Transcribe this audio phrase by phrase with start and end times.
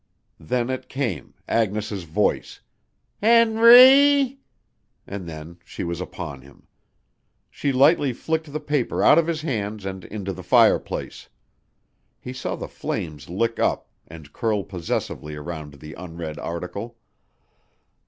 [0.39, 2.59] Then it came, Agnes' voice.
[3.21, 4.39] "Henrrreee!"
[5.05, 6.65] And then she was upon him.
[7.51, 11.29] She lightly flicked the paper out of his hands and into the fireplace.
[12.19, 16.97] He saw the flames lick up and curl possessively around the unread article.